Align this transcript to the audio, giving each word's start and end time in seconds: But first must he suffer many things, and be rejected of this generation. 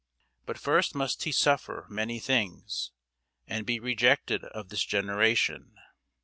But 0.47 0.57
first 0.57 0.95
must 0.95 1.25
he 1.25 1.31
suffer 1.31 1.85
many 1.87 2.17
things, 2.19 2.89
and 3.45 3.67
be 3.67 3.79
rejected 3.79 4.43
of 4.45 4.69
this 4.69 4.83
generation. 4.83 5.75